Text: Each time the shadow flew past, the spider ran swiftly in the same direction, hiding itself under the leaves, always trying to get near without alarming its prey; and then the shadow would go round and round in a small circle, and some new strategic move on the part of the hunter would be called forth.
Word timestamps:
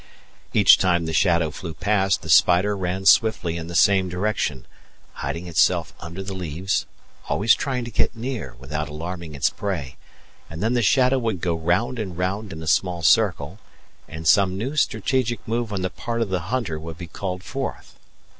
Each 0.51 0.79
time 0.79 1.05
the 1.05 1.13
shadow 1.13 1.51
flew 1.51 1.75
past, 1.75 2.23
the 2.23 2.29
spider 2.31 2.75
ran 2.75 3.05
swiftly 3.05 3.55
in 3.55 3.67
the 3.67 3.75
same 3.75 4.09
direction, 4.09 4.65
hiding 5.13 5.45
itself 5.45 5.93
under 5.99 6.23
the 6.23 6.33
leaves, 6.33 6.87
always 7.29 7.53
trying 7.53 7.85
to 7.85 7.91
get 7.91 8.15
near 8.15 8.55
without 8.57 8.89
alarming 8.89 9.35
its 9.35 9.51
prey; 9.51 9.97
and 10.49 10.63
then 10.63 10.73
the 10.73 10.81
shadow 10.81 11.19
would 11.19 11.39
go 11.39 11.53
round 11.53 11.99
and 11.99 12.17
round 12.17 12.51
in 12.51 12.63
a 12.63 12.67
small 12.67 13.03
circle, 13.03 13.59
and 14.07 14.27
some 14.27 14.57
new 14.57 14.75
strategic 14.75 15.47
move 15.47 15.71
on 15.71 15.83
the 15.83 15.91
part 15.91 16.23
of 16.23 16.29
the 16.29 16.39
hunter 16.49 16.79
would 16.79 16.97
be 16.97 17.05
called 17.05 17.43
forth. 17.43 17.95